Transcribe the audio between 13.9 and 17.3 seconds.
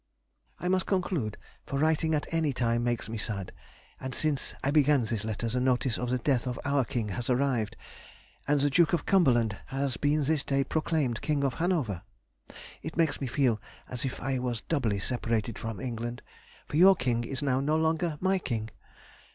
if I was doubly separated from England, for your King